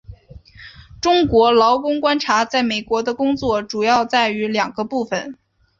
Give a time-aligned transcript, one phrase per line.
[0.99, 5.37] 中国劳工观察在美国的工作主要在于两个部份。